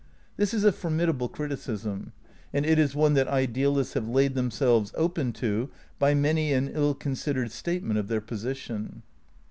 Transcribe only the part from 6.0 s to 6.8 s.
many an